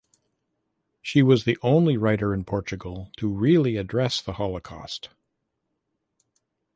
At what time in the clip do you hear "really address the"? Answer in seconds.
3.31-4.33